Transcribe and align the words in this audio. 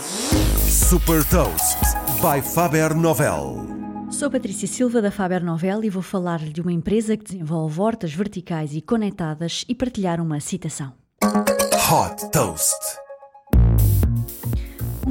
Super 0.00 1.24
Toast 1.28 1.78
by 2.20 2.42
Faber 2.42 2.94
Novel. 2.96 3.64
Sou 4.10 4.28
Patrícia 4.28 4.66
Silva 4.66 5.00
da 5.00 5.10
Faber 5.10 5.42
Novel 5.42 5.84
e 5.84 5.90
vou 5.90 6.02
falar-lhe 6.02 6.52
de 6.52 6.60
uma 6.60 6.72
empresa 6.72 7.16
que 7.16 7.24
desenvolve 7.24 7.80
hortas 7.80 8.12
verticais 8.12 8.74
e 8.74 8.80
conectadas 8.80 9.64
e 9.68 9.74
partilhar 9.74 10.20
uma 10.20 10.40
citação. 10.40 10.92
Hot 11.22 12.30
Toast. 12.32 13.03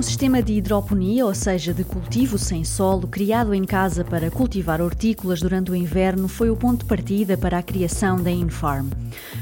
Sistema 0.04 0.44
de 0.44 0.52
hidroponia, 0.52 1.26
ou 1.26 1.34
seja, 1.34 1.74
de 1.74 1.86
cultivo 1.86 2.38
sem 2.38 2.66
solo, 2.66 3.08
criado 3.08 3.54
em 3.54 3.64
casa 3.64 4.04
para 4.04 4.30
cultivar 4.30 4.82
hortícolas 4.82 5.42
durante 5.42 5.72
o 5.72 5.76
inverno, 5.76 6.28
foi 6.28 6.50
o 6.50 6.58
ponto 6.58 6.80
de 6.80 6.86
partida 6.86 7.38
para 7.38 7.58
a 7.58 7.64
criação 7.64 8.22
da 8.22 8.30
InFarm. 8.30 8.90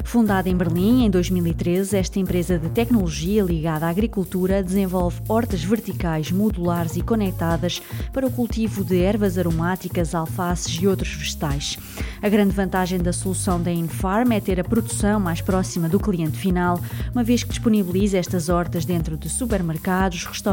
Fundada 0.04 0.50
em 0.50 0.56
Berlim 0.56 1.06
em 1.06 1.10
2013, 1.10 1.98
esta 1.98 2.20
empresa 2.20 2.60
de 2.60 2.70
tecnologia 2.70 3.42
ligada 3.42 3.88
à 3.88 3.90
agricultura 3.90 4.62
desenvolve 4.62 5.20
hortas 5.28 5.64
verticais, 5.64 6.32
modulares 6.32 6.96
e 6.96 7.02
conectadas 7.02 7.82
para 8.14 8.28
o 8.28 8.32
cultivo 8.32 8.84
de 8.84 9.02
ervas 9.02 9.40
aromáticas, 9.40 10.14
alfaces 10.14 10.80
e 10.80 10.88
outros 10.88 11.12
vegetais. 11.14 11.78
A 12.22 12.30
grande 12.30 12.54
vantagem 12.54 13.00
da 13.00 13.12
solução 13.12 13.60
da 13.60 13.72
InFarm 13.72 14.32
é 14.32 14.40
ter 14.40 14.60
a 14.60 14.64
produção 14.64 15.20
mais 15.20 15.42
próxima 15.42 15.90
do 15.90 16.00
cliente 16.00 16.38
final, 16.38 16.80
uma 17.12 17.24
vez 17.24 17.44
que 17.44 17.50
disponibiliza 17.50 18.20
estas 18.20 18.48
hortas 18.48 18.86
dentro 18.86 19.18
de 19.18 19.28
supermercados, 19.28 20.24
restaurantes, 20.26 20.51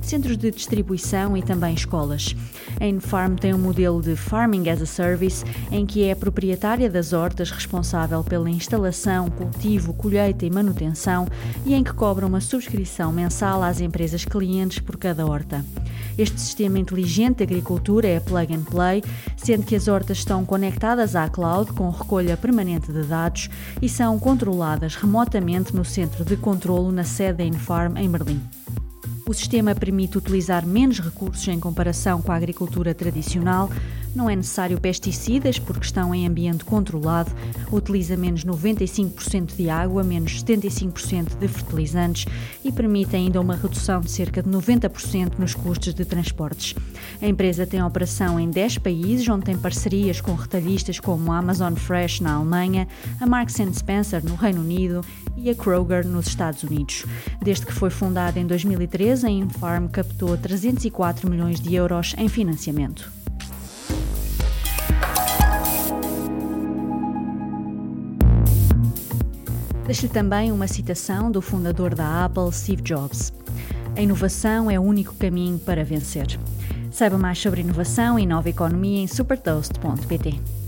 centros 0.00 0.36
de 0.36 0.50
distribuição 0.50 1.36
e 1.36 1.42
também 1.42 1.74
escolas. 1.74 2.34
A 2.80 2.86
InFarm 2.86 3.34
tem 3.36 3.54
um 3.54 3.58
modelo 3.58 4.00
de 4.00 4.16
Farming 4.16 4.68
as 4.68 4.82
a 4.82 4.86
Service, 4.86 5.44
em 5.70 5.84
que 5.84 6.04
é 6.04 6.12
a 6.12 6.16
proprietária 6.16 6.90
das 6.90 7.12
hortas 7.12 7.50
responsável 7.50 8.22
pela 8.22 8.50
instalação, 8.50 9.30
cultivo, 9.30 9.92
colheita 9.92 10.44
e 10.44 10.50
manutenção 10.50 11.26
e 11.64 11.74
em 11.74 11.82
que 11.82 11.92
cobra 11.92 12.26
uma 12.26 12.40
subscrição 12.40 13.12
mensal 13.12 13.62
às 13.62 13.80
empresas 13.80 14.24
clientes 14.24 14.78
por 14.78 14.96
cada 14.96 15.26
horta. 15.26 15.64
Este 16.16 16.40
sistema 16.40 16.78
inteligente 16.78 17.38
de 17.38 17.44
agricultura 17.44 18.08
é 18.08 18.18
plug 18.18 18.52
and 18.52 18.64
play, 18.64 19.04
sendo 19.36 19.64
que 19.64 19.76
as 19.76 19.86
hortas 19.86 20.18
estão 20.18 20.44
conectadas 20.44 21.14
à 21.14 21.28
cloud 21.28 21.72
com 21.72 21.88
recolha 21.90 22.36
permanente 22.36 22.92
de 22.92 23.04
dados 23.04 23.48
e 23.80 23.88
são 23.88 24.18
controladas 24.18 24.96
remotamente 24.96 25.74
no 25.74 25.84
centro 25.84 26.24
de 26.24 26.36
controlo 26.36 26.90
na 26.90 27.04
sede 27.04 27.38
da 27.38 27.44
Infarm 27.44 27.96
em 27.96 28.10
Berlim. 28.10 28.40
O 29.28 29.34
sistema 29.34 29.74
permite 29.74 30.16
utilizar 30.16 30.66
menos 30.66 31.00
recursos 31.00 31.46
em 31.48 31.60
comparação 31.60 32.22
com 32.22 32.32
a 32.32 32.34
agricultura 32.34 32.94
tradicional, 32.94 33.68
não 34.14 34.28
é 34.28 34.34
necessário 34.34 34.80
pesticidas 34.80 35.58
porque 35.58 35.84
estão 35.84 36.14
em 36.14 36.26
ambiente 36.26 36.64
controlado, 36.64 37.30
utiliza 37.70 38.16
menos 38.16 38.42
95% 38.42 39.54
de 39.54 39.68
água, 39.68 40.02
menos 40.02 40.42
75% 40.42 41.38
de 41.38 41.46
fertilizantes 41.46 42.24
e 42.64 42.72
permite 42.72 43.16
ainda 43.16 43.38
uma 43.38 43.54
redução 43.54 44.00
de 44.00 44.10
cerca 44.10 44.42
de 44.42 44.48
90% 44.48 45.38
nos 45.38 45.54
custos 45.54 45.92
de 45.92 46.06
transportes. 46.06 46.74
A 47.20 47.26
empresa 47.26 47.66
tem 47.66 47.82
operação 47.82 48.40
em 48.40 48.50
10 48.50 48.78
países, 48.78 49.28
onde 49.28 49.44
tem 49.44 49.58
parcerias 49.58 50.22
com 50.22 50.34
retalhistas 50.34 50.98
como 50.98 51.30
a 51.30 51.38
Amazon 51.38 51.74
Fresh 51.74 52.20
na 52.20 52.32
Alemanha, 52.32 52.88
a 53.20 53.26
Marks 53.26 53.56
Spencer 53.74 54.24
no 54.24 54.36
Reino 54.36 54.62
Unido 54.62 55.04
e 55.36 55.50
a 55.50 55.54
Kroger 55.54 56.06
nos 56.06 56.26
Estados 56.26 56.62
Unidos. 56.62 57.04
Desde 57.42 57.66
que 57.66 57.72
foi 57.72 57.90
fundada 57.90 58.40
em 58.40 58.46
2013, 58.46 59.17
a 59.24 59.30
Infarm 59.30 59.88
captou 59.88 60.36
304 60.36 61.28
milhões 61.28 61.60
de 61.60 61.74
euros 61.74 62.14
em 62.18 62.28
financiamento. 62.28 63.10
Deixo-lhe 69.84 70.12
também 70.12 70.52
uma 70.52 70.68
citação 70.68 71.30
do 71.30 71.40
fundador 71.40 71.94
da 71.94 72.26
Apple, 72.26 72.52
Steve 72.52 72.82
Jobs. 72.82 73.32
A 73.96 74.02
inovação 74.02 74.70
é 74.70 74.78
o 74.78 74.82
único 74.82 75.14
caminho 75.14 75.58
para 75.58 75.84
vencer. 75.84 76.38
Saiba 76.90 77.16
mais 77.16 77.38
sobre 77.38 77.62
inovação 77.62 78.18
e 78.18 78.26
nova 78.26 78.48
economia 78.48 79.00
em 79.00 79.06
supertoast.pt. 79.06 80.67